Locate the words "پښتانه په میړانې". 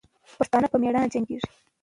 0.37-1.11